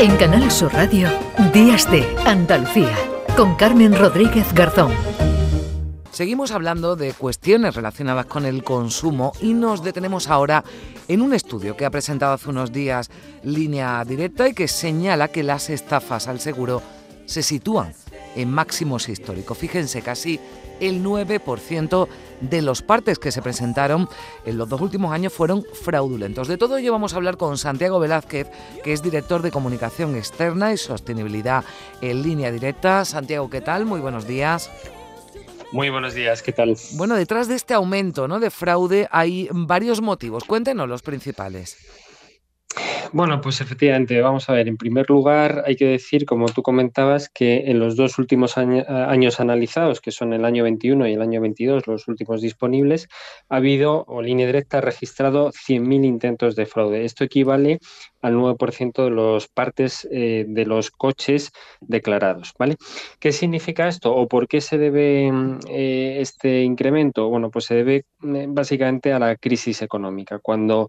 En 0.00 0.16
Canal 0.16 0.50
Sur 0.50 0.72
Radio, 0.72 1.10
Días 1.52 1.90
de 1.90 2.02
Andalucía, 2.24 2.96
con 3.36 3.54
Carmen 3.54 3.94
Rodríguez 3.94 4.50
Garzón. 4.54 4.90
Seguimos 6.10 6.52
hablando 6.52 6.96
de 6.96 7.12
cuestiones 7.12 7.74
relacionadas 7.74 8.24
con 8.24 8.46
el 8.46 8.64
consumo 8.64 9.34
y 9.42 9.52
nos 9.52 9.84
detenemos 9.84 10.28
ahora 10.28 10.64
en 11.06 11.20
un 11.20 11.34
estudio 11.34 11.76
que 11.76 11.84
ha 11.84 11.90
presentado 11.90 12.32
hace 12.32 12.48
unos 12.48 12.72
días 12.72 13.10
Línea 13.42 14.02
Directa 14.06 14.48
y 14.48 14.54
que 14.54 14.68
señala 14.68 15.28
que 15.28 15.42
las 15.42 15.68
estafas 15.68 16.28
al 16.28 16.40
seguro 16.40 16.80
se 17.26 17.42
sitúan 17.42 17.92
en 18.36 18.50
máximos 18.50 19.08
históricos. 19.08 19.58
Fíjense, 19.58 20.02
casi 20.02 20.40
el 20.80 21.04
9% 21.04 22.08
de 22.40 22.62
los 22.62 22.82
partes 22.82 23.18
que 23.18 23.32
se 23.32 23.42
presentaron 23.42 24.08
en 24.44 24.56
los 24.56 24.68
dos 24.68 24.80
últimos 24.80 25.12
años 25.12 25.32
fueron 25.32 25.64
fraudulentos. 25.82 26.48
De 26.48 26.56
todo 26.56 26.78
ello 26.78 26.92
vamos 26.92 27.12
a 27.12 27.16
hablar 27.16 27.36
con 27.36 27.58
Santiago 27.58 28.00
Velázquez, 28.00 28.48
que 28.82 28.92
es 28.92 29.02
director 29.02 29.42
de 29.42 29.50
comunicación 29.50 30.16
externa 30.16 30.72
y 30.72 30.78
sostenibilidad 30.78 31.64
en 32.00 32.22
línea 32.22 32.50
directa. 32.50 33.04
Santiago, 33.04 33.50
¿qué 33.50 33.60
tal? 33.60 33.84
Muy 33.84 34.00
buenos 34.00 34.26
días. 34.26 34.70
Muy 35.72 35.88
buenos 35.88 36.14
días, 36.14 36.42
¿qué 36.42 36.52
tal? 36.52 36.76
Bueno, 36.94 37.14
detrás 37.14 37.46
de 37.46 37.54
este 37.54 37.74
aumento 37.74 38.26
¿no? 38.26 38.40
de 38.40 38.50
fraude 38.50 39.06
hay 39.12 39.48
varios 39.52 40.00
motivos. 40.00 40.42
Cuéntenos 40.44 40.88
los 40.88 41.02
principales. 41.02 41.76
Bueno, 43.12 43.40
pues 43.40 43.60
efectivamente, 43.60 44.20
vamos 44.20 44.48
a 44.48 44.52
ver, 44.52 44.68
en 44.68 44.76
primer 44.76 45.10
lugar 45.10 45.64
hay 45.66 45.74
que 45.74 45.86
decir, 45.86 46.24
como 46.24 46.46
tú 46.46 46.62
comentabas, 46.62 47.28
que 47.28 47.64
en 47.68 47.80
los 47.80 47.96
dos 47.96 48.18
últimos 48.20 48.56
años 48.56 49.40
analizados, 49.40 50.00
que 50.00 50.12
son 50.12 50.32
el 50.32 50.44
año 50.44 50.62
21 50.62 51.08
y 51.08 51.14
el 51.14 51.20
año 51.20 51.40
22, 51.40 51.88
los 51.88 52.06
últimos 52.06 52.40
disponibles, 52.40 53.08
ha 53.48 53.56
habido, 53.56 54.04
o 54.06 54.22
línea 54.22 54.46
directa, 54.46 54.78
ha 54.78 54.80
registrado 54.80 55.50
100.000 55.50 56.04
intentos 56.04 56.54
de 56.54 56.66
fraude. 56.66 57.04
Esto 57.04 57.24
equivale 57.24 57.80
al 58.20 58.34
9% 58.34 59.04
de 59.04 59.10
los 59.10 59.48
partes 59.48 60.08
eh, 60.10 60.44
de 60.48 60.66
los 60.66 60.90
coches 60.90 61.52
declarados. 61.80 62.52
¿vale? 62.58 62.76
¿Qué 63.18 63.32
significa 63.32 63.88
esto 63.88 64.14
o 64.14 64.28
por 64.28 64.48
qué 64.48 64.60
se 64.60 64.78
debe 64.78 65.30
eh, 65.68 66.18
este 66.20 66.62
incremento? 66.62 67.28
Bueno, 67.28 67.50
pues 67.50 67.66
se 67.66 67.74
debe 67.74 68.04
eh, 68.22 68.46
básicamente 68.48 69.12
a 69.12 69.18
la 69.18 69.36
crisis 69.36 69.82
económica. 69.82 70.38
Cuando 70.38 70.88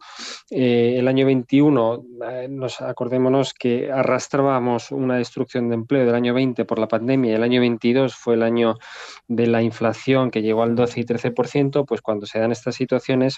el 0.49 1.07
año 1.07 1.25
21, 1.25 2.03
nos 2.49 2.81
acordémonos 2.81 3.53
que 3.53 3.91
arrastrábamos 3.91 4.91
una 4.91 5.17
destrucción 5.17 5.69
de 5.69 5.75
empleo 5.75 6.05
del 6.05 6.15
año 6.15 6.33
20 6.33 6.65
por 6.65 6.79
la 6.79 6.87
pandemia 6.87 7.31
el 7.35 7.43
año 7.43 7.61
22 7.61 8.15
fue 8.15 8.35
el 8.35 8.43
año 8.43 8.77
de 9.27 9.47
la 9.47 9.61
inflación 9.61 10.31
que 10.31 10.41
llegó 10.41 10.63
al 10.63 10.75
12 10.75 10.99
y 10.99 11.03
13%, 11.03 11.85
pues 11.85 12.01
cuando 12.01 12.25
se 12.25 12.39
dan 12.39 12.51
estas 12.51 12.75
situaciones 12.75 13.37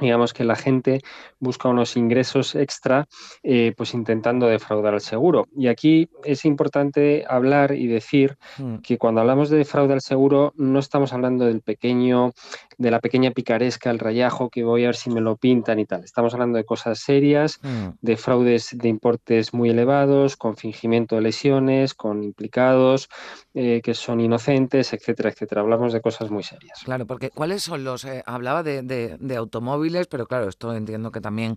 digamos 0.00 0.32
que 0.32 0.44
la 0.44 0.56
gente 0.56 1.00
busca 1.38 1.68
unos 1.68 1.96
ingresos 1.96 2.54
extra, 2.54 3.06
eh, 3.42 3.72
pues 3.76 3.94
intentando 3.94 4.46
defraudar 4.46 4.94
al 4.94 5.00
seguro. 5.00 5.46
Y 5.56 5.68
aquí 5.68 6.08
es 6.24 6.44
importante 6.44 7.24
hablar 7.28 7.72
y 7.72 7.86
decir 7.86 8.36
mm. 8.58 8.78
que 8.78 8.98
cuando 8.98 9.20
hablamos 9.20 9.50
de 9.50 9.64
fraude 9.64 9.94
al 9.94 10.00
seguro, 10.00 10.52
no 10.56 10.78
estamos 10.78 11.12
hablando 11.12 11.44
del 11.44 11.60
pequeño, 11.60 12.32
de 12.78 12.90
la 12.90 13.00
pequeña 13.00 13.30
picaresca, 13.30 13.90
el 13.90 13.98
rayajo 13.98 14.50
que 14.50 14.64
voy 14.64 14.84
a 14.84 14.88
ver 14.88 14.96
si 14.96 15.10
me 15.10 15.20
lo 15.20 15.36
pintan 15.36 15.78
y 15.78 15.86
tal. 15.86 16.04
Estamos 16.04 16.34
hablando 16.34 16.58
de 16.58 16.64
cosas 16.64 16.98
serias, 16.98 17.60
mm. 17.62 17.88
de 18.00 18.16
fraudes 18.16 18.70
de 18.72 18.88
importes 18.88 19.54
muy 19.54 19.70
elevados, 19.70 20.36
con 20.36 20.56
fingimiento 20.56 21.16
de 21.16 21.22
lesiones, 21.22 21.94
con 21.94 22.22
implicados 22.22 23.08
eh, 23.54 23.80
que 23.82 23.94
son 23.94 24.20
inocentes, 24.20 24.92
etcétera, 24.92 25.30
etcétera. 25.30 25.60
Hablamos 25.60 25.92
de 25.92 26.00
cosas 26.00 26.30
muy 26.30 26.42
serias. 26.42 26.80
Claro, 26.84 27.06
porque 27.06 27.30
¿cuáles 27.30 27.62
son 27.62 27.84
los? 27.84 28.04
Eh, 28.04 28.22
hablaba 28.26 28.62
de, 28.62 28.82
de 28.82 29.36
automóviles 29.36 30.06
pero 30.08 30.26
claro, 30.26 30.48
esto 30.48 30.74
entiendo 30.74 31.10
que 31.10 31.20
también 31.20 31.56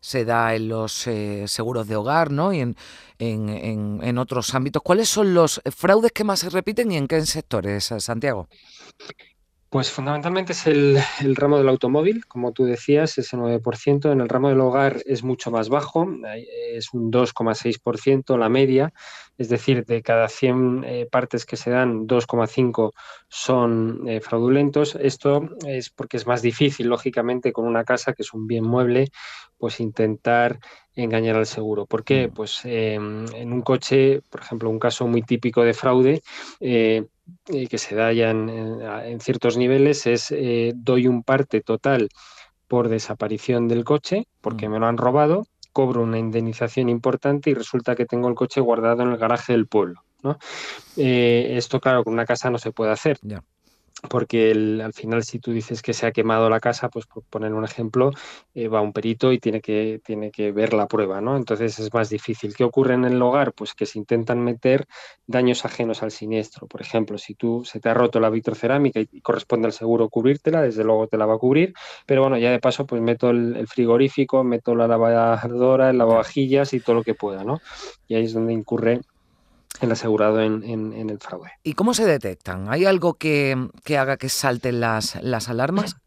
se 0.00 0.24
da 0.24 0.54
en 0.54 0.68
los 0.68 1.06
eh, 1.06 1.44
seguros 1.48 1.88
de 1.88 1.96
hogar 1.96 2.30
¿no? 2.30 2.52
y 2.52 2.60
en, 2.60 2.76
en, 3.18 4.00
en, 4.02 4.18
otros 4.18 4.54
ámbitos. 4.54 4.82
¿Cuáles 4.82 5.08
son 5.08 5.34
los 5.34 5.60
fraudes 5.74 6.12
que 6.12 6.22
más 6.22 6.40
se 6.40 6.50
repiten 6.50 6.92
y 6.92 6.96
en 6.96 7.08
qué 7.08 7.24
sectores, 7.26 7.92
Santiago? 7.98 8.48
Pues 9.76 9.90
fundamentalmente 9.90 10.54
es 10.54 10.66
el, 10.66 10.96
ramo 11.36 11.58
del 11.58 11.68
automóvil, 11.68 12.24
como 12.24 12.52
tú 12.52 12.64
decías, 12.64 13.18
ese 13.18 13.36
9%. 13.36 14.10
En 14.10 14.22
el 14.22 14.28
ramo 14.30 14.48
del 14.48 14.62
hogar 14.62 15.02
es 15.04 15.22
mucho 15.22 15.50
más 15.50 15.68
bajo, 15.68 16.08
es 16.72 16.94
un 16.94 17.12
2,6% 17.12 18.38
la 18.38 18.48
media, 18.48 18.94
es 19.36 19.50
decir, 19.50 19.84
de 19.84 20.00
cada 20.00 20.30
100 20.30 20.84
eh, 20.84 21.06
partes 21.12 21.44
que 21.44 21.58
se 21.58 21.68
dan, 21.68 22.06
2,5 22.06 22.92
son 23.28 24.08
eh, 24.08 24.22
fraudulentos. 24.22 24.94
Esto 24.98 25.46
es 25.66 25.90
porque 25.90 26.16
es 26.16 26.26
más 26.26 26.40
difícil, 26.40 26.86
lógicamente, 26.86 27.52
con 27.52 27.66
una 27.66 27.84
casa 27.84 28.14
que 28.14 28.22
es 28.22 28.32
un 28.32 28.46
bien 28.46 28.64
mueble, 28.64 29.10
pues 29.58 29.78
intentar 29.80 30.58
engañar 30.94 31.36
al 31.36 31.44
seguro. 31.44 31.84
¿Por 31.84 32.02
qué? 32.02 32.28
Mm. 32.28 32.30
Pues 32.32 32.62
em, 32.64 33.26
en 33.34 33.52
un 33.52 33.60
coche, 33.60 34.22
por 34.30 34.40
ejemplo, 34.40 34.70
un 34.70 34.78
caso 34.78 35.06
muy 35.06 35.20
típico 35.20 35.62
de 35.62 35.74
fraude, 35.74 36.22
eh, 36.60 37.04
que 37.44 37.78
se 37.78 37.94
da 37.94 38.12
ya 38.12 38.30
en, 38.30 39.20
ciertos 39.20 39.56
niveles 39.56 40.06
es 40.06 40.30
eh, 40.30 40.72
doy 40.74 41.06
un 41.06 41.22
parte 41.22 41.60
total 41.60 42.08
por 42.68 42.88
desaparición 42.88 43.68
del 43.68 43.84
coche 43.84 44.26
porque 44.40 44.68
mm. 44.68 44.72
me 44.72 44.78
lo 44.78 44.86
han 44.86 44.96
robado, 44.96 45.46
cobro 45.72 46.02
una 46.02 46.18
indemnización 46.18 46.88
importante 46.88 47.50
y 47.50 47.54
resulta 47.54 47.94
que 47.94 48.06
tengo 48.06 48.28
el 48.28 48.34
coche 48.34 48.60
guardado 48.60 49.02
en 49.02 49.10
el 49.10 49.18
garaje 49.18 49.52
del 49.52 49.66
pueblo. 49.66 50.02
¿no? 50.22 50.38
Eh, 50.96 51.54
esto, 51.56 51.80
claro, 51.80 52.02
con 52.02 52.12
una 52.12 52.26
casa 52.26 52.50
no 52.50 52.58
se 52.58 52.72
puede 52.72 52.92
hacer 52.92 53.18
porque 54.10 54.50
al 54.84 54.92
final 54.92 55.24
si 55.24 55.38
tú 55.38 55.52
dices 55.52 55.82
que 55.82 55.94
se 55.94 56.06
ha 56.06 56.12
quemado 56.12 56.50
la 56.50 56.60
casa, 56.60 56.88
pues 56.88 57.06
por 57.06 57.22
poner 57.24 57.54
un 57.54 57.64
ejemplo, 57.64 58.10
eh, 58.54 58.68
va 58.68 58.80
un 58.80 58.92
perito 58.92 59.32
y 59.32 59.38
tiene 59.38 59.60
que, 59.60 60.00
tiene 60.04 60.30
que 60.30 60.52
ver 60.52 60.74
la 60.74 60.86
prueba, 60.86 61.20
¿no? 61.20 61.36
Entonces 61.36 61.78
es 61.78 61.92
más 61.94 62.10
difícil. 62.10 62.54
¿Qué 62.54 62.64
ocurre 62.64 62.94
en 62.94 63.04
el 63.04 63.20
hogar? 63.20 63.52
Pues 63.54 63.74
que 63.74 63.86
se 63.86 63.98
intentan 63.98 64.42
meter 64.42 64.86
daños 65.26 65.64
ajenos 65.64 66.02
al 66.02 66.10
siniestro. 66.10 66.66
Por 66.66 66.82
ejemplo, 66.82 67.18
si 67.18 67.34
tú 67.34 67.64
se 67.64 67.80
te 67.80 67.88
ha 67.88 67.94
roto 67.94 68.20
la 68.20 68.30
vitrocerámica 68.30 69.00
y 69.00 69.20
corresponde 69.20 69.66
al 69.66 69.72
seguro 69.72 70.08
cubrírtela, 70.08 70.62
desde 70.62 70.84
luego 70.84 71.06
te 71.08 71.16
la 71.16 71.26
va 71.26 71.34
a 71.34 71.38
cubrir, 71.38 71.72
pero 72.04 72.22
bueno, 72.22 72.38
ya 72.38 72.50
de 72.50 72.60
paso 72.60 72.86
pues 72.86 73.00
meto 73.02 73.30
el, 73.30 73.66
frigorífico, 73.66 74.44
meto 74.44 74.74
la 74.74 74.86
lavadora, 74.86 75.90
el 75.90 75.98
lavavajillas 75.98 76.72
y 76.74 76.80
todo 76.80 76.96
lo 76.96 77.02
que 77.02 77.14
pueda, 77.14 77.44
¿no? 77.44 77.60
Y 78.08 78.14
ahí 78.14 78.24
es 78.24 78.34
donde 78.34 78.52
incurre 78.52 79.00
el 79.80 79.92
asegurado 79.92 80.40
en, 80.40 80.62
en, 80.64 81.10
el 81.10 81.18
fraude. 81.18 81.50
¿Y 81.62 81.74
cómo 81.74 81.94
se 81.94 82.04
detectan? 82.04 82.66
¿Hay 82.68 82.84
algo 82.84 83.14
que, 83.14 83.68
que 83.84 83.98
haga 83.98 84.16
que 84.16 84.28
salten 84.28 84.80
las, 84.80 85.22
las 85.22 85.48
alarmas? 85.48 85.96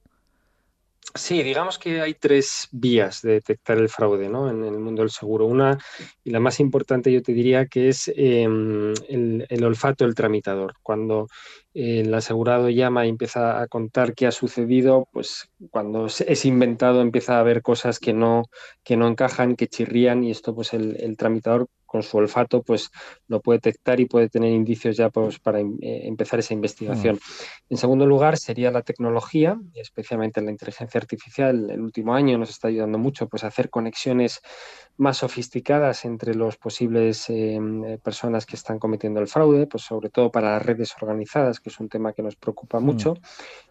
Sí, 1.15 1.41
digamos 1.41 1.79
que 1.79 2.01
hay 2.01 2.13
tres 2.13 2.67
vías 2.71 3.23
de 3.23 3.31
detectar 3.33 3.79
el 3.79 3.89
fraude 3.89 4.29
¿no? 4.29 4.47
en, 4.47 4.63
el 4.63 4.77
mundo 4.77 5.01
del 5.01 5.09
seguro. 5.09 5.47
Una, 5.47 5.79
y 6.23 6.29
la 6.29 6.39
más 6.39 6.59
importante 6.59 7.11
yo 7.11 7.23
te 7.23 7.33
diría, 7.33 7.65
que 7.65 7.89
es 7.89 8.11
em, 8.15 8.93
el, 9.07 9.45
el, 9.49 9.63
olfato 9.63 10.05
del 10.05 10.13
tramitador. 10.13 10.75
Cuando 10.83 11.27
el 11.73 12.13
asegurado 12.13 12.69
llama 12.69 13.07
y 13.07 13.09
empieza 13.09 13.59
a 13.59 13.67
contar 13.67 14.13
qué 14.13 14.27
ha 14.27 14.31
sucedido, 14.31 15.07
pues 15.11 15.49
cuando 15.71 16.05
es 16.05 16.45
inventado 16.45 17.01
empieza 17.01 17.39
a 17.39 17.43
ver 17.43 17.63
cosas 17.63 17.97
que 17.97 18.13
no, 18.13 18.43
que 18.83 18.95
no 18.95 19.07
encajan, 19.07 19.55
que 19.55 19.67
chirrían 19.67 20.23
y 20.23 20.29
esto 20.29 20.53
pues 20.53 20.75
el, 20.75 20.95
el 21.01 21.17
tramitador 21.17 21.69
con 21.89 22.03
su 22.03 22.17
olfato 22.17 22.61
pues 22.61 22.91
lo 23.27 23.41
puede 23.41 23.57
detectar 23.57 23.99
y 23.99 24.05
puede 24.05 24.29
tener 24.29 24.51
indicios 24.51 24.95
ya 24.95 25.09
pues, 25.09 25.39
para 25.39 25.59
em, 25.59 25.77
eh, 25.81 26.01
empezar 26.03 26.39
esa 26.39 26.53
investigación. 26.53 27.15
Mm. 27.15 27.71
En 27.71 27.77
segundo 27.77 28.05
lugar 28.05 28.37
sería 28.37 28.71
la 28.71 28.83
tecnología, 28.83 29.59
especialmente 29.73 30.41
la 30.41 30.51
inteligencia 30.51 30.99
artificial. 30.99 31.69
El 31.69 31.81
último 31.81 32.13
año 32.13 32.37
nos 32.37 32.51
está 32.51 32.67
ayudando 32.67 32.97
mucho 32.97 33.27
pues, 33.27 33.43
a 33.43 33.47
hacer 33.47 33.69
conexiones 33.69 34.41
más 34.97 35.17
sofisticadas 35.17 36.05
entre 36.05 36.35
los 36.35 36.57
posibles 36.57 37.29
em, 37.29 37.83
eh, 37.85 37.97
personas 37.97 38.45
que 38.45 38.55
están 38.55 38.77
cometiendo 38.77 39.19
el 39.19 39.27
fraude, 39.27 39.65
pues 39.65 39.83
sobre 39.83 40.09
todo 40.09 40.31
para 40.31 40.51
las 40.51 40.65
redes 40.65 40.93
organizadas, 41.01 41.59
que 41.59 41.69
es 41.69 41.79
un 41.79 41.89
tema 41.89 42.13
que 42.13 42.21
nos 42.21 42.35
preocupa 42.35 42.79
mm. 42.79 42.83
mucho. 42.83 43.15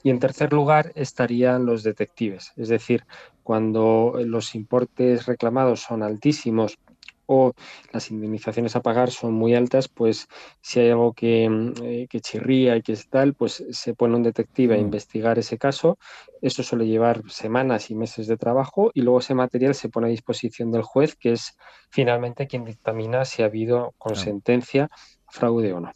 Y 0.03 0.11
en 0.11 0.19
tercer 0.19 0.53
lugar 0.53 0.91
estarían 0.95 1.67
los 1.67 1.83
detectives, 1.83 2.53
es 2.57 2.69
decir, 2.69 3.05
cuando 3.45 4.15
los 4.25 4.55
importes 4.55 5.27
reclamados 5.27 5.81
son 5.81 6.03
altísimos 6.03 6.79
o 7.29 7.53
las 7.93 8.11
indemnizaciones 8.11 8.75
a 8.75 8.81
pagar 8.81 9.11
son 9.11 9.35
muy 9.35 9.55
altas, 9.55 9.89
pues 9.89 10.27
si 10.63 10.81
hay 10.81 10.91
algo 10.91 11.13
que, 11.13 11.49
mm, 11.49 11.73
eh, 11.83 12.07
que 12.09 12.21
chirría 12.21 12.75
y 12.77 12.83
que 12.83 12.93
es 12.95 13.09
tal, 13.09 13.35
pues 13.35 13.63
se 13.71 13.95
pone 13.95 14.17
un 14.17 14.23
detective 14.23 14.75
a 14.75 14.79
investigar 14.79 15.39
ese 15.39 15.59
caso. 15.59 15.99
Eso 16.41 16.63
suele 16.63 16.87
llevar 16.87 17.23
semanas 17.29 17.91
y 17.91 17.95
meses 17.95 18.27
de 18.29 18.39
trabajo 18.39 18.91
y 18.95 19.03
luego 19.03 19.19
ese 19.19 19.35
material 19.35 19.75
se 19.75 19.91
pone 19.91 20.07
a 20.07 20.11
disposición 20.11 20.73
del 20.73 20.83
juez, 20.83 21.17
que 21.17 21.33
es 21.33 21.57
finalmente 21.91 22.47
quien 22.47 22.65
dictamina 22.65 23.27
si 23.27 23.43
ha 23.43 23.47
habido 23.47 23.95
con 23.99 24.17
sentencia 24.17 24.89
fraude 25.27 25.75
o 25.75 25.81
no. 25.81 25.93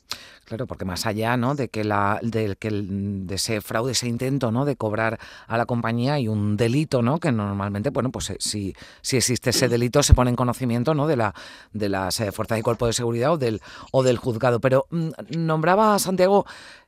Claro, 0.53 0.67
porque 0.67 0.85
más 0.85 1.07
allá 1.07 1.39
¿no? 1.39 1.55
de 1.55 1.71
que 1.71 1.83
la, 1.83 2.19
de, 2.21 2.57
que 2.57 2.69
de 2.71 3.35
ese 3.37 3.63
fraude, 3.63 3.93
ese 3.93 4.07
intento 4.07 4.53
¿no? 4.53 4.67
de 4.67 4.77
cobrar 4.77 5.19
a 5.47 5.57
la 5.57 5.65
compañía 5.65 6.13
hay 6.13 6.29
un 6.29 6.59
delito, 6.59 7.01
¿no? 7.01 7.19
que 7.21 7.33
normalmente, 7.33 7.89
bueno, 7.89 8.11
pues 8.11 8.29
eh, 8.29 8.37
si, 8.39 8.77
si 9.01 9.17
existe 9.17 9.49
ese 9.49 9.71
delito 9.71 10.03
se 10.03 10.13
pone 10.13 10.29
en 10.29 10.37
conocimiento 10.37 10.93
¿no? 10.93 11.07
de, 11.07 11.17
la, 11.17 11.35
de 11.73 11.89
las 11.89 12.21
eh, 12.21 12.33
fuerzas 12.33 12.59
y 12.59 12.63
cuerpos 12.63 12.91
de 12.91 12.93
seguridad 12.93 13.33
o 13.33 13.39
del, 13.39 13.63
o 13.93 14.03
del 14.03 14.19
juzgado. 14.19 14.61
Pero 14.61 14.85
mm, 14.91 15.09
nombraba 15.39 15.95
a 15.95 15.99
Santiago 15.99 16.45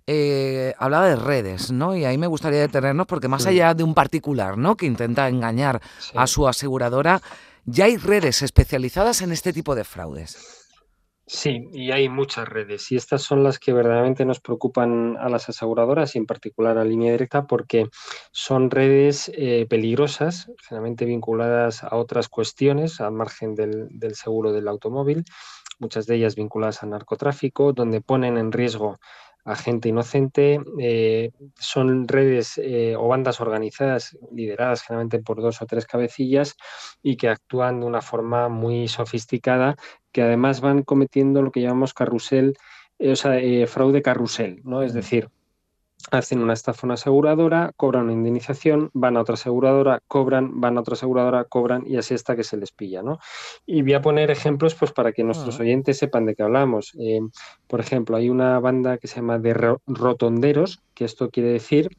eh, 0.07 0.75
hablaba 0.79 1.09
de 1.09 1.17
redes, 1.17 1.73
¿no? 1.73 1.97
Y 1.97 2.05
ahí 2.05 2.19
me 2.19 2.27
gustaría 2.27 2.61
detenernos 2.61 3.07
porque 3.07 3.29
más 3.29 3.47
allá 3.47 3.73
de 3.73 3.83
un 3.83 3.95
particular, 3.95 4.59
¿no? 4.59 4.77
Que 4.77 4.85
intenta 4.85 5.27
engañar 5.27 5.81
a 6.15 6.27
su 6.27 6.47
aseguradora, 6.47 7.23
ya 7.65 7.87
hay 7.87 7.97
redes 7.97 8.43
especializadas 8.43 9.23
en 9.23 9.33
este 9.33 9.55
tipo 9.55 9.75
de 9.75 9.85
fraudes. 9.85 10.64
Sí, 11.27 11.69
y 11.73 11.91
hay 11.91 12.11
muchas 12.11 12.47
redes 12.47 12.93
y 12.93 12.97
estas 12.97 13.23
son 13.23 13.43
las 13.43 13.59
que 13.59 13.73
verdaderamente 13.73 14.27
nos 14.27 14.41
preocupan 14.41 15.17
a 15.17 15.31
las 15.31 15.49
aseguradoras 15.49 16.15
y 16.15 16.19
en 16.19 16.27
particular 16.27 16.77
a 16.77 16.85
línea 16.85 17.13
directa 17.13 17.47
porque 17.47 17.89
son 18.31 18.71
redes 18.71 19.33
eh, 19.35 19.67
peligrosas, 19.67 20.51
generalmente 20.63 21.07
vinculadas 21.07 21.83
a 21.83 21.97
otras 21.97 22.29
cuestiones 22.29 23.01
al 23.01 23.13
margen 23.13 23.55
del, 23.55 23.89
seguro 24.15 24.53
del 24.53 24.69
automóvil, 24.69 25.25
muchas 25.79 26.07
de 26.07 26.17
ellas 26.17 26.35
vinculadas 26.35 26.83
al 26.83 26.91
narcotráfico, 26.91 27.73
donde 27.73 28.03
ponen 28.03 28.37
en 28.37 28.53
riesgo 28.53 28.99
a 29.47 29.57
gente 29.57 29.89
inocente. 29.89 30.61
Eh, 30.79 31.31
son 31.59 32.07
redes 32.07 32.59
eh, 32.59 32.97
o 32.97 33.09
bandas 33.09 33.41
organizadas, 33.41 34.17
lideradas 34.31 34.83
generalmente 34.83 35.21
por 35.21 35.41
dos 35.41 35.63
o 35.63 35.67
tres 35.67 35.87
cabecillas 35.87 36.57
y 37.03 37.17
que 37.17 37.29
actúan 37.29 37.81
de 37.81 37.87
una 37.87 38.03
forma 38.03 38.49
muy 38.49 38.89
sofisticada, 38.89 39.77
que 40.15 40.23
además 40.23 40.61
van 40.61 40.85
cometiendo 40.85 41.43
lo 41.43 41.51
que 41.51 41.61
llamamos 41.61 41.93
carrusel, 41.93 42.57
eh, 43.01 43.11
o 43.11 43.17
sea, 43.17 43.37
fraude 43.67 44.01
carrusel, 44.01 44.61
¿no? 44.63 44.83
Es 44.83 44.95
decir, 44.95 45.29
hacen 46.13 46.39
una 46.39 46.53
estafa 46.53 46.83
a 46.83 46.87
una 46.87 46.95
aseguradora, 46.95 47.73
cobran 47.77 48.05
una 48.05 48.13
indemnización, 48.13 48.91
van 48.95 49.17
a 49.17 49.23
otra 49.23 49.35
aseguradora, 49.35 50.01
cobran, 50.07 50.61
van 50.61 50.77
a 50.77 50.83
otra 50.83 50.95
aseguradora, 50.95 51.45
cobran 51.45 51.83
y 51.85 51.97
así 51.97 52.15
hasta 52.15 52.37
que 52.37 52.45
se 52.45 52.57
les 52.57 52.71
pilla, 52.71 53.03
¿no? 53.03 53.19
Y 53.67 53.83
voy 53.83 53.95
a 53.95 54.03
poner 54.03 54.31
ejemplos 54.31 54.77
pues 54.77 54.93
para 54.93 55.11
que 55.13 55.25
nuestros 55.25 55.59
oyentes 55.59 55.99
sepan 55.99 56.27
de 56.27 56.37
qué 56.37 56.45
hablamos. 56.45 56.93
Eh, 57.01 57.21
por 57.67 57.81
ejemplo, 57.81 58.17
hay 58.17 58.31
una 58.31 58.61
banda 58.61 58.99
que 58.99 59.09
se 59.09 59.17
llama 59.17 59.41
de 59.41 59.79
rotonderos, 59.87 60.81
que 60.95 61.05
esto 61.05 61.29
quiere 61.31 61.49
decir 61.51 61.91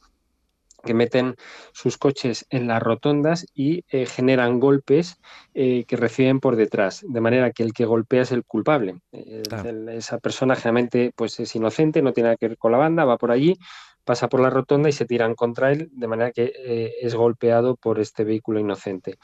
que 0.86 0.94
meten 0.94 1.36
sus 1.74 1.98
coches 1.98 2.46
en 2.50 2.68
las 2.68 2.82
rotondas 2.82 3.46
y 3.54 3.84
eh, 3.90 4.06
generan 4.06 4.60
golpes 4.60 5.20
eh, 5.54 5.84
que 5.86 5.98
reciben 5.98 6.40
por 6.40 6.56
detrás, 6.56 7.04
de 7.08 7.22
manera 7.22 7.52
que 7.52 7.64
el 7.64 7.74
que 7.74 7.86
golpea 7.86 8.22
es 8.22 8.32
el 8.32 8.46
culpable. 8.46 9.02
esa 9.12 10.20
persona 10.20 10.56
generalmente 10.56 11.12
pues, 11.16 11.40
es 11.40 11.56
inocente, 11.56 12.02
no 12.02 12.14
tiene 12.14 12.28
nada 12.30 12.38
que 12.38 12.48
ver 12.48 12.58
con 12.58 12.72
la 12.72 12.78
banda, 12.78 13.06
va 13.06 13.18
por 13.18 13.32
allí, 13.32 13.58
pasa 14.06 14.30
por 14.30 14.40
la 14.40 14.50
rotonda 14.50 14.88
y 14.88 14.92
se 14.92 15.06
tiran 15.06 15.36
contra 15.36 15.72
él, 15.72 15.90
de 15.92 16.08
manera 16.08 16.32
que 16.32 16.54
eh, 16.56 16.94
es 17.02 17.16
golpeado 17.16 17.76
por 17.76 18.00
este 18.00 18.24
vehículo 18.24 18.60
inocente. 18.60 19.18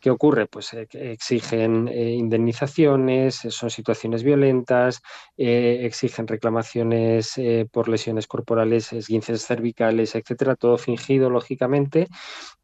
¿Qué 0.00 0.10
ocurre? 0.10 0.46
Pues 0.46 0.72
eh, 0.72 0.88
exigen 0.90 1.86
eh, 1.86 2.10
indemnizaciones, 2.10 3.36
son 3.36 3.70
situaciones 3.70 4.24
violentas, 4.24 5.00
exigen 5.36 6.26
reclamaciones 6.26 7.34
por 7.70 7.88
lesiones 7.88 8.26
corporales, 8.26 8.92
esguinces 8.92 9.46
cervicales, 9.46 10.14
etcétera, 10.14 10.56
todo 10.56 10.78
fingido, 10.78 11.30
lógicamente, 11.30 12.08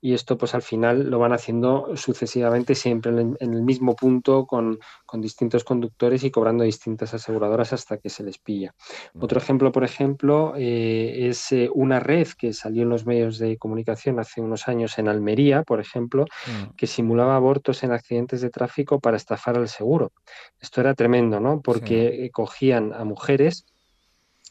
y 0.01 0.15
esto 0.15 0.39
pues 0.39 0.55
al 0.55 0.63
final 0.63 1.11
lo 1.11 1.19
van 1.19 1.33
haciendo 1.33 1.97
sucesivamente 1.97 2.75
siempre 2.75 3.11
en 3.11 3.37
el, 3.41 3.63
mismo 3.63 3.95
punto 3.95 4.47
con, 4.47 4.79
con, 5.05 5.21
distintos 5.21 5.65
conductores 5.65 6.23
y 6.25 6.31
cobrando 6.31 6.65
distintas 6.65 7.15
aseguradoras 7.15 7.73
hasta 7.73 7.99
que 7.99 8.09
se 8.09 8.23
les 8.23 8.39
pilla. 8.39 8.75
Otro 9.19 9.39
ejemplo, 9.39 9.73
por 9.73 9.85
ejemplo, 9.85 10.55
es 10.57 11.53
una 11.73 12.01
red 12.01 12.29
que 12.39 12.53
salió 12.53 12.83
en 12.83 12.91
los 12.91 13.07
medios 13.07 13.39
de 13.39 13.57
comunicación 13.57 14.19
hace 14.19 14.41
unos 14.41 14.69
años 14.69 14.99
en 14.99 15.09
Almería, 15.09 15.63
por 15.63 15.81
ejemplo, 15.81 16.25
mm. 16.25 16.77
que 16.77 16.87
simulaba 16.87 17.37
abortos 17.37 17.83
en 17.83 17.93
accidentes 17.93 18.41
de 18.41 18.51
tráfico 18.51 19.01
para 19.01 19.17
estafar 19.17 19.57
al 19.57 19.69
seguro. 19.69 20.13
Esto 20.61 20.81
era 20.81 20.95
tremendo, 20.95 21.41
¿no? 21.41 21.61
Porque 21.61 22.31
cogían 22.33 22.93
a 22.93 23.05
mujeres 23.05 23.67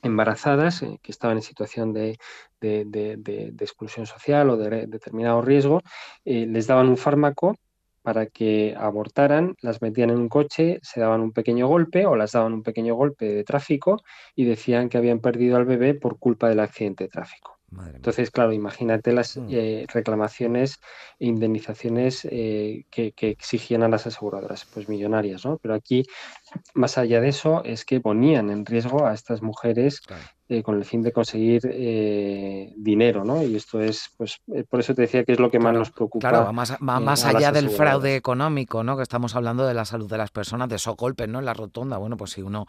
embarazadas 0.04 0.83
eh, 0.83 1.00
que 1.01 1.12
estaban 1.12 1.38
en 1.38 1.44
situación 1.44 1.94
de, 1.94 2.18
exclusión 3.59 4.06
social 4.06 4.50
o 4.50 4.57
de 4.57 4.88
determinado 4.88 5.42
riesgo, 5.42 5.81
eh, 6.25 6.45
les 6.48 6.68
daban 6.68 6.89
un 6.89 6.98
fármaco 6.98 7.56
para 8.07 8.27
que 8.27 8.74
abortaran, 8.80 9.57
las 9.59 9.81
metían 9.81 10.12
en 10.12 10.15
un 10.15 10.30
coche, 10.30 10.80
se 10.81 11.01
daban 11.01 11.19
un 11.19 11.33
pequeño 11.33 11.68
golpe 11.68 12.06
o 12.06 12.15
las 12.15 12.31
daban 12.31 12.54
un 12.54 12.63
pequeño 12.63 12.95
golpe 12.95 13.25
de 13.25 13.44
tráfico 13.44 14.01
y 14.33 14.45
decían 14.45 14.88
que 14.88 14.98
habían 14.98 15.19
perdido 15.19 15.57
al 15.57 15.65
bebé 15.65 15.94
por 15.94 16.18
culpa 16.18 16.48
del 16.48 16.62
accidente 16.62 17.04
de 17.04 17.09
tráfico. 17.09 17.59
Entonces, 17.94 18.31
claro, 18.31 18.54
imagínate 18.54 19.12
las 19.12 19.36
mm. 19.36 19.48
eh, 19.50 19.86
reclamaciones 19.94 20.80
e 21.19 21.25
indemnizaciones 21.25 22.25
eh, 22.31 22.86
que, 22.89 23.13
exigían 23.18 23.83
a 23.83 23.89
las 23.89 24.07
aseguradoras, 24.07 24.63
pues 24.74 24.88
millonarias, 24.88 25.44
¿no? 25.44 25.57
Pero 25.57 25.74
aquí, 25.74 26.06
más 26.75 26.98
allá 26.98 27.19
de 27.19 27.27
eso, 27.27 27.62
es 27.65 27.83
que 27.83 28.00
ponían 28.00 28.50
en 28.51 28.65
riesgo 28.65 29.06
a 29.06 29.13
estas 29.13 29.42
mujeres 29.42 30.00
eh, 30.50 30.64
con 30.64 30.76
el 30.78 30.86
fin 30.86 31.02
de 31.02 31.12
conseguir 31.12 31.62
eh, 31.70 32.72
dinero, 32.78 33.26
¿no? 33.26 33.44
Y 33.44 33.58
esto 33.58 33.82
es, 33.82 34.12
pues, 34.16 34.40
eh, 34.54 34.64
por 34.64 34.80
eso 34.80 34.96
te 34.96 35.02
decía 35.02 35.26
que 35.26 35.34
es 35.34 35.40
lo 35.42 35.52
que 35.52 35.60
más 35.60 35.74
nos 35.74 35.92
preocupa. 35.92 36.30
Claro, 36.30 36.54
más, 36.54 36.80
más 36.80 37.26
allá 37.26 37.52
del 37.52 37.70
fraude 37.70 38.16
económico, 38.16 38.82
¿no? 38.82 38.96
Que 38.96 39.04
estamos 39.04 39.36
hablando 39.36 39.68
de 39.68 39.74
la 39.74 39.84
salud 39.84 40.10
de 40.10 40.18
las 40.18 40.32
personas, 40.32 40.70
de 40.70 40.78
esos 40.78 40.96
golpes, 40.96 41.28
¿no? 41.28 41.40
En 41.40 41.46
la 41.46 41.54
rotonda, 41.54 41.98
bueno, 41.98 42.16
pues 42.16 42.32
si 42.32 42.44
uno 42.44 42.66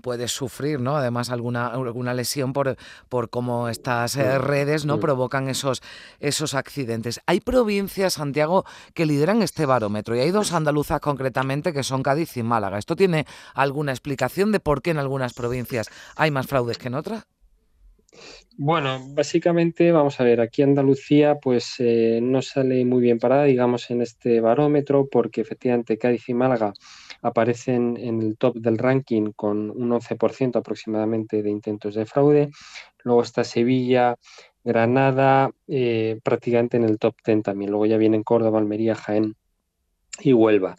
puede 0.00 0.28
sufrir, 0.28 0.80
¿no? 0.80 0.96
Además 0.96 1.28
alguna, 1.28 1.66
alguna 1.66 2.14
lesión 2.14 2.54
por, 2.54 2.76
por 3.10 3.28
cómo 3.28 3.68
estas 3.68 4.16
redes, 4.16 4.86
¿no? 4.86 4.98
Provocan 4.98 5.50
esos, 5.50 5.82
esos 6.20 6.54
accidentes. 6.54 7.20
Hay 7.26 7.40
provincias, 7.40 8.14
Santiago, 8.14 8.64
que 8.94 9.04
lideran 9.04 9.42
este 9.42 9.66
barómetro 9.66 10.16
y 10.16 10.20
hay 10.20 10.30
dos 10.30 10.54
andaluzas 10.54 11.00
concretamente 11.00 11.74
que 11.74 11.82
son 11.82 12.02
Cádiz 12.02 12.34
y 12.38 12.42
Málaga. 12.42 12.78
¿Esto 12.78 12.96
tiene 12.96 13.26
alguna 13.52 13.92
explicación 13.92 14.52
de 14.52 14.60
por 14.60 14.80
qué 14.80 14.92
en 14.92 14.98
algunas 14.98 15.34
provincias 15.34 15.90
hay 16.16 16.30
más 16.30 16.46
fraude? 16.46 16.61
Que 16.66 16.88
en 16.88 16.94
otra? 16.94 17.26
Bueno, 18.58 19.00
básicamente, 19.14 19.90
vamos 19.92 20.20
a 20.20 20.24
ver, 20.24 20.40
aquí 20.40 20.62
Andalucía 20.62 21.36
pues 21.36 21.76
eh, 21.78 22.20
no 22.22 22.42
sale 22.42 22.84
muy 22.84 23.00
bien 23.00 23.18
parada, 23.18 23.44
digamos, 23.44 23.90
en 23.90 24.02
este 24.02 24.40
barómetro, 24.40 25.08
porque 25.10 25.40
efectivamente 25.40 25.96
Cádiz 25.96 26.28
y 26.28 26.34
Málaga 26.34 26.74
aparecen 27.22 27.96
en 27.96 28.20
el 28.20 28.36
top 28.36 28.56
del 28.56 28.76
ranking 28.76 29.32
con 29.34 29.70
un 29.70 29.90
11% 29.90 30.56
aproximadamente 30.56 31.42
de 31.42 31.50
intentos 31.50 31.94
de 31.94 32.04
fraude. 32.04 32.50
Luego 33.04 33.22
está 33.22 33.42
Sevilla, 33.44 34.16
Granada, 34.62 35.50
eh, 35.66 36.20
prácticamente 36.22 36.76
en 36.76 36.84
el 36.84 36.98
top 36.98 37.16
10 37.24 37.42
también. 37.42 37.70
Luego 37.70 37.86
ya 37.86 37.96
vienen 37.96 38.22
Córdoba, 38.22 38.58
Almería, 38.58 38.94
Jaén 38.94 39.34
y 40.20 40.32
Huelva, 40.32 40.76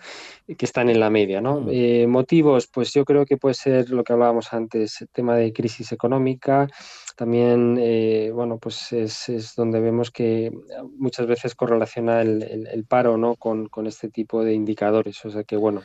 que 0.58 0.66
están 0.66 0.90
en 0.90 1.00
la 1.00 1.10
media. 1.10 1.42
¿no? 1.42 1.66
Eh, 1.70 2.06
motivos, 2.08 2.68
pues 2.68 2.94
yo 2.94 3.04
creo 3.06 3.26
que 3.26 3.38
puede 3.38 3.56
ser 3.56 3.90
lo 3.90 4.04
que 4.04 4.14
hablábamos 4.14 4.54
antes, 4.54 5.02
el 5.02 5.10
tema 5.10 5.36
de 5.36 5.52
crisis 5.54 5.92
económica. 5.92 6.68
También, 7.16 7.78
eh, 7.80 8.32
bueno, 8.34 8.58
pues 8.58 8.92
es, 8.94 9.54
donde 9.56 9.80
vemos 9.80 10.12
que 10.12 10.52
muchas 10.98 11.28
veces 11.28 11.56
correlaciona 11.56 12.22
el, 12.22 12.68
el, 12.72 12.86
paro 12.86 13.18
¿no? 13.18 13.36
Con, 13.36 13.68
con, 13.68 13.88
este 13.88 14.10
tipo 14.10 14.44
de 14.44 14.54
indicadores. 14.54 15.24
O 15.26 15.30
sea 15.30 15.44
que, 15.44 15.58
bueno, 15.58 15.84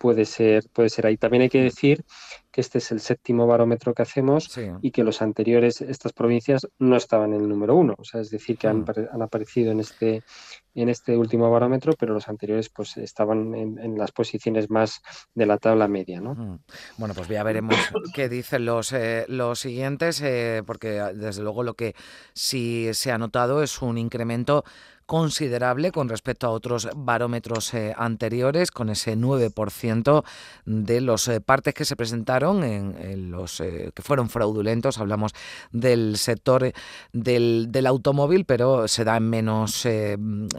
puede 0.00 0.24
ser, 0.24 0.64
puede 0.72 0.88
ser 0.88 1.06
ahí. 1.06 1.18
También 1.18 1.42
hay 1.42 1.50
que 1.50 1.62
decir 1.62 2.02
que 2.50 2.62
este 2.62 2.78
es 2.78 2.90
el 2.90 3.00
séptimo 3.00 3.46
barómetro 3.46 3.92
que 3.92 4.00
hacemos 4.00 4.58
y 4.80 4.92
que 4.92 5.04
los 5.04 5.20
anteriores, 5.20 5.82
estas 5.82 6.14
provincias, 6.14 6.66
no 6.78 6.96
estaban 6.96 7.34
en 7.34 7.42
el 7.42 7.48
número 7.50 7.76
uno. 7.76 7.94
O 7.98 8.04
sea, 8.04 8.22
es 8.22 8.30
decir, 8.30 8.56
que 8.56 8.66
han, 8.66 8.80
mm. 8.80 9.22
aparecido 9.22 9.72
en 9.72 9.80
este, 9.80 10.22
en 10.74 10.88
este 10.88 11.16
último 11.16 11.50
barómetro, 11.50 11.92
pero 11.98 12.14
los 12.14 12.28
anteriores 12.28 12.68
pues 12.68 12.96
estaban 12.96 13.54
en, 13.54 13.98
las 13.98 14.12
posiciones 14.12 14.70
más 14.70 15.00
de 15.34 15.46
la 15.46 15.58
tabla 15.58 15.88
media. 15.88 16.20
¿no? 16.20 16.34
Mm. 16.34 16.58
Bueno, 16.98 17.14
pues 17.14 17.28
ya 17.28 17.42
veremos 17.42 17.76
qué 18.14 18.28
dicen 18.28 18.64
los, 18.64 18.92
eh, 18.92 19.24
los 19.28 19.58
siguientes, 19.58 20.20
eh, 20.22 20.62
porque 20.66 21.00
desde 21.14 21.42
luego 21.42 21.62
lo 21.62 21.74
que 21.74 21.94
sí 22.34 22.90
se 22.92 23.12
ha 23.12 23.18
notado 23.18 23.62
es 23.62 23.82
un 23.82 23.98
incremento 23.98 24.64
considerable 25.10 25.90
con 25.90 26.08
respecto 26.08 26.46
a 26.46 26.50
otros 26.50 26.88
barómetros 26.94 27.74
eh, 27.74 27.92
anteriores, 27.98 28.70
con 28.70 28.90
ese 28.90 29.16
9% 29.16 30.22
de 30.66 31.00
los 31.00 31.26
eh, 31.26 31.40
partes 31.40 31.74
que 31.74 31.84
se 31.84 31.96
presentaron 31.96 32.62
en, 32.62 33.32
los 33.32 33.58
eh, 33.58 33.90
que 33.92 34.02
fueron 34.02 34.30
fraudulentos. 34.30 34.98
Hablamos 34.98 35.32
del 35.72 36.16
sector 36.16 36.72
del, 37.12 37.66
del, 37.70 37.86
automóvil, 37.88 38.44
pero 38.44 38.86
se 38.86 39.02
da 39.02 39.16
en 39.16 39.28
menos 39.28 39.84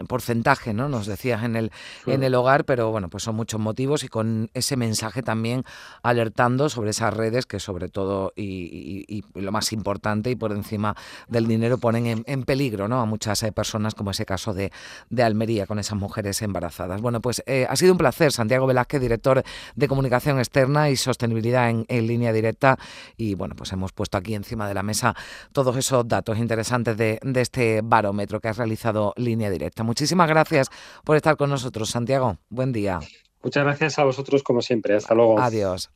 porcentaje, 0.08 0.74
¿no? 0.74 0.90
Nos 0.90 1.08
decías 1.08 1.44
en 1.44 1.56
el, 1.56 1.72
en 2.06 2.24
el 2.24 2.36
hogar, 2.36 2.66
pero 2.66 2.92
bueno, 2.92 3.10
pues 3.10 3.24
son 3.24 3.36
muchos 3.36 3.60
motivos 3.60 4.04
y 4.04 4.08
con 4.08 4.50
ese 4.54 4.78
mensaje 4.78 5.24
también 5.24 5.64
alertando 6.04 6.70
sobre 6.70 6.92
esas 6.92 7.14
redes 7.14 7.46
que 7.46 7.60
sobre 7.60 7.90
todo 7.90 8.34
y, 8.36 9.24
lo 9.36 9.52
más 9.52 9.72
importante 9.74 10.30
y 10.30 10.36
por 10.36 10.52
encima 10.52 10.96
del 11.28 11.48
dinero 11.48 11.78
ponen 11.78 12.06
en, 12.06 12.24
en 12.28 12.44
peligro 12.44 12.88
¿no? 12.88 13.02
a 13.02 13.06
muchas 13.06 13.44
personas 13.54 13.96
como 13.96 14.12
ese 14.12 14.26
caso 14.26 14.54
de, 14.54 14.72
de 15.10 15.24
Almería 15.24 15.66
con 15.66 15.80
esas 15.80 15.98
mujeres 15.98 16.42
embarazadas. 16.42 17.02
Bueno, 17.02 17.22
pues 17.22 17.44
eh, 17.46 17.66
ha 17.70 17.76
sido 17.76 17.92
un 17.92 17.98
placer, 17.98 18.32
Santiago 18.32 18.68
Velázquez, 18.68 19.02
director 19.02 19.44
de 19.76 19.88
comunicación 19.88 20.40
externa 20.40 20.90
y 20.90 20.96
sostenibilidad 20.96 21.70
en, 21.70 21.86
línea 22.08 22.34
directa. 22.34 22.78
Y 23.18 23.36
bueno, 23.36 23.56
pues 23.56 23.72
hemos 23.72 23.92
puesto 23.92 24.18
aquí 24.18 24.34
encima 24.34 24.68
de 24.68 24.74
la 24.74 24.84
mesa 24.84 25.16
todos 25.52 25.76
esos 25.78 26.08
datos 26.08 26.38
interesantes 26.38 26.98
de, 26.98 27.20
de 27.22 27.42
este 27.42 27.82
barómetro 27.84 28.40
que 28.40 28.48
has 28.48 28.58
realizado 28.58 29.14
línea 29.18 29.50
directa. 29.50 29.84
Muchísimas 29.92 30.30
gracias 30.30 30.70
por 31.04 31.18
estar 31.18 31.36
con 31.36 31.50
nosotros, 31.50 31.90
Santiago. 31.90 32.38
Buen 32.50 32.72
día. 32.72 33.02
Muchas 33.44 33.66
gracias 33.66 34.00
a 34.00 34.06
vosotros 34.06 34.42
como 34.42 34.62
siempre. 34.62 34.96
Hasta 34.96 35.14
luego. 35.14 35.38
Adiós. 35.38 35.92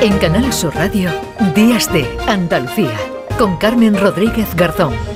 En 0.00 0.18
Canal 0.18 0.52
Sur 0.52 0.74
Radio, 0.74 1.08
Días 1.54 1.92
de 1.92 2.04
Andalucía 2.26 2.98
con 3.38 3.56
Carmen 3.56 3.96
Rodríguez 3.96 4.52
Garzón. 4.56 5.13